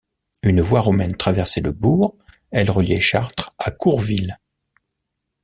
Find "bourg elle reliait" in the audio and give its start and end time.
1.71-2.99